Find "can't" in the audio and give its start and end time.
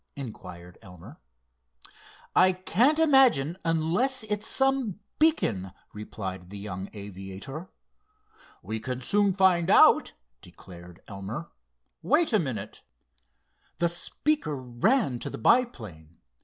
2.53-2.97